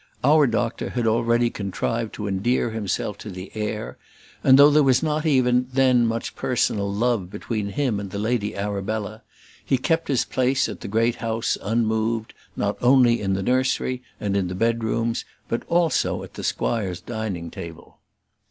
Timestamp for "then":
5.71-6.07